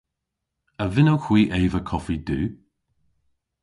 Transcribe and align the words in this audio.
A 0.83 0.85
vynnowgh 0.93 1.25
hwi 1.27 1.41
eva 1.61 1.81
koffi 1.89 2.17
du? 2.27 2.41